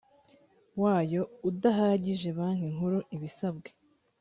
wayo 0.81 1.21
udahagije 1.49 2.29
banki 2.37 2.67
nkuru 2.75 2.97
ibisabwe 3.15 3.69